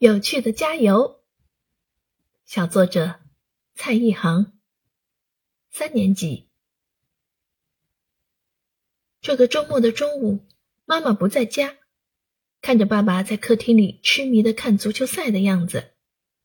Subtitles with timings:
[0.00, 1.22] 有趣的加油。
[2.44, 3.16] 小作者
[3.74, 4.52] 蔡一航，
[5.70, 6.48] 三年级。
[9.20, 10.46] 这个周末的中午，
[10.84, 11.74] 妈妈不在家，
[12.60, 15.94] 看着爸爸在客厅里痴迷的看足球赛的样子，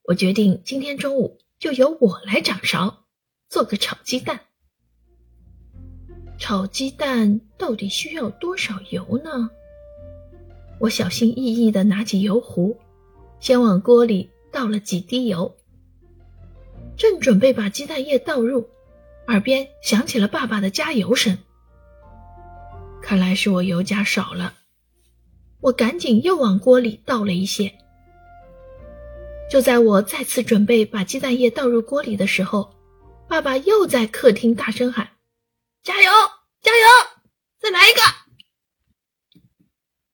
[0.02, 3.06] 我决定今天中午就由我来掌勺，
[3.50, 4.48] 做个炒鸡蛋。
[6.40, 9.52] 炒鸡蛋到底需要多少油呢？
[10.80, 12.80] 我小心翼翼地拿起油壶，
[13.44, 15.58] 先往锅里倒了几滴油。
[16.96, 18.70] 正准备把鸡蛋液倒入，
[19.28, 21.38] 耳边响起了爸爸的加油声。
[23.02, 24.54] 看来是我油加少了，
[25.60, 27.74] 我赶紧又往锅里倒了一些。
[29.52, 32.74] 就在我再次准备把鸡蛋液倒入锅里的时候，
[33.28, 35.10] 爸爸又在客厅大声喊
[35.84, 36.10] ：“加油，
[36.62, 36.88] 加油，
[37.60, 38.00] 再来一个！”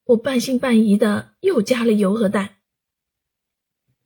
[0.06, 2.56] 我半信半疑的又加了油和蛋，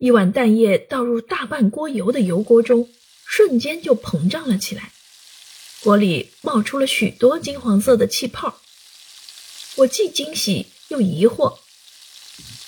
[0.04, 2.90] 一碗蛋液倒入大半锅油的油锅中，
[3.26, 4.92] 瞬间就膨胀了起来，
[5.82, 8.60] 锅里冒出了许多金黄色的气泡。
[9.78, 11.58] 我既惊喜又疑惑，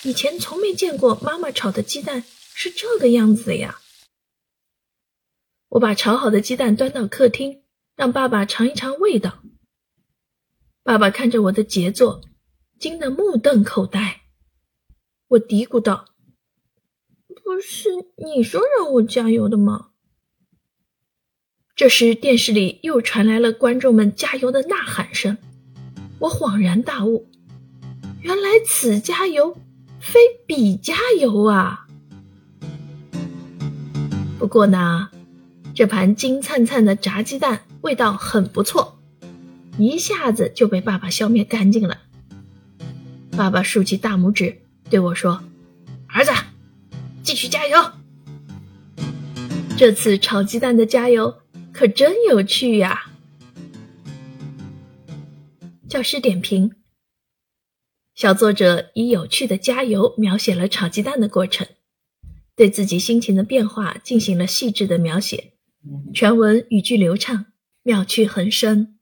[0.04, 3.82] 以前从没见过妈妈炒的鸡蛋是这个样子呀。
[5.68, 7.64] 我把炒好的鸡蛋端到客厅，
[7.98, 9.44] 让爸爸尝一尝味道。
[10.84, 12.22] 爸爸看着我的杰作。
[12.80, 14.22] 惊得目瞪口呆，
[15.28, 16.15] 我嘀咕道
[17.56, 19.92] ：“不是你说让我加油的吗？”
[21.74, 25.38] 这时电视里又传来了观众们加油的呐喊声，
[26.20, 27.30] 我恍然大悟，
[28.20, 29.56] 原来此加油
[30.02, 31.88] 非彼加油啊！
[34.38, 35.10] 不过呢，
[35.74, 39.00] 这盘金灿灿的炸鸡蛋味道很不错，
[39.78, 42.00] 一下子就被爸爸消灭干净了。
[43.32, 45.42] 爸爸竖起大拇指对我说
[46.08, 46.32] ：“儿子，
[47.36, 47.78] 继续加油！
[49.78, 51.42] 这次炒鸡蛋的加油
[51.74, 53.12] 可真有趣呀！”
[55.90, 56.72] 教师点评：
[58.14, 61.68] 小作者以有趣的加油描写了炒鸡蛋的过程，
[62.56, 65.56] 对自己心情的变化进行了细致的描写，
[66.14, 67.48] 全文语句流畅，
[67.84, 68.95] 妙趣横生。